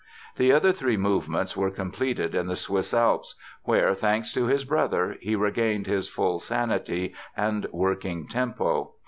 The 0.37 0.51
other 0.51 0.71
three 0.71 0.97
movements 0.97 1.55
were 1.55 1.69
completed 1.69 2.33
in 2.33 2.47
the 2.47 2.55
Swiss 2.55 2.91
Alps, 2.91 3.35
where, 3.65 3.93
thanks 3.93 4.33
to 4.33 4.45
his 4.47 4.65
brother, 4.65 5.15
he 5.21 5.35
regained 5.35 5.85
his 5.85 6.09
full 6.09 6.39
sanity 6.39 7.13
and 7.37 7.67
working 7.71 8.27
tempo. 8.27 8.93